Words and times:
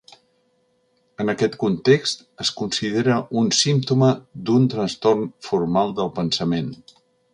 En 1.23 1.31
aquest 1.33 1.57
context, 1.63 2.23
es 2.45 2.51
considera 2.61 3.17
un 3.43 3.53
símptoma 3.59 4.09
d'un 4.49 4.69
trastorn 4.75 5.29
formal 5.51 5.95
del 6.01 6.11
pensament. 6.21 6.73